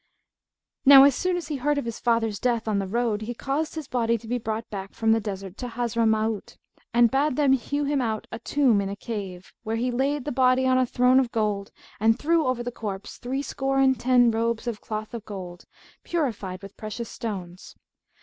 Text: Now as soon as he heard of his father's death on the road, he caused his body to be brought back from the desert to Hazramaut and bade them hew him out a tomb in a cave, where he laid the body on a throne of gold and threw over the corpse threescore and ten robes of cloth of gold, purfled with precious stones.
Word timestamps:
Now 0.83 1.03
as 1.03 1.13
soon 1.13 1.37
as 1.37 1.49
he 1.49 1.57
heard 1.57 1.77
of 1.77 1.85
his 1.85 1.99
father's 1.99 2.39
death 2.39 2.67
on 2.67 2.79
the 2.79 2.87
road, 2.87 3.21
he 3.21 3.35
caused 3.35 3.75
his 3.75 3.87
body 3.87 4.17
to 4.17 4.27
be 4.27 4.39
brought 4.39 4.67
back 4.71 4.95
from 4.95 5.11
the 5.11 5.19
desert 5.19 5.57
to 5.57 5.67
Hazramaut 5.67 6.57
and 6.91 7.11
bade 7.11 7.35
them 7.35 7.53
hew 7.53 7.83
him 7.83 8.01
out 8.01 8.25
a 8.31 8.39
tomb 8.39 8.81
in 8.81 8.89
a 8.89 8.95
cave, 8.95 9.53
where 9.61 9.75
he 9.75 9.91
laid 9.91 10.25
the 10.25 10.31
body 10.31 10.65
on 10.65 10.79
a 10.79 10.87
throne 10.87 11.19
of 11.19 11.31
gold 11.31 11.71
and 11.99 12.17
threw 12.17 12.47
over 12.47 12.63
the 12.63 12.71
corpse 12.71 13.17
threescore 13.19 13.77
and 13.77 13.99
ten 13.99 14.31
robes 14.31 14.65
of 14.65 14.81
cloth 14.81 15.13
of 15.13 15.23
gold, 15.23 15.65
purfled 16.03 16.63
with 16.63 16.75
precious 16.77 17.07
stones. 17.09 17.75